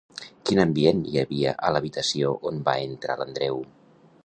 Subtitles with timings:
[0.49, 3.63] Quin ambient hi havia a l'habitació on va entrar l'Andreu?